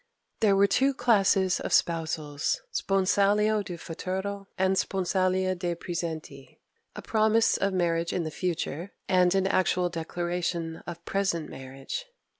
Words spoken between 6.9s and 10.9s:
a promise of marriage in the future, and an actual declaration